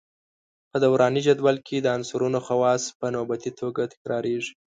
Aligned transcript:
په 0.71 0.77
دوراني 0.83 1.21
جدول 1.27 1.57
کې 1.67 1.77
د 1.79 1.87
عنصرونو 1.95 2.39
خواص 2.45 2.81
په 2.99 3.07
نوبتي 3.15 3.51
توګه 3.59 3.81
تکراریږي. 3.93 4.53